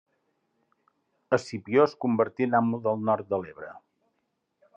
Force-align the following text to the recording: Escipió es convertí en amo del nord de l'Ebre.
Escipió 1.37 1.83
es 1.89 1.95
convertí 2.07 2.49
en 2.49 2.59
amo 2.63 2.81
del 2.89 3.07
nord 3.11 3.31
de 3.35 3.43
l'Ebre. 3.45 3.71